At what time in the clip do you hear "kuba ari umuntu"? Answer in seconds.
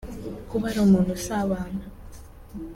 0.49-1.09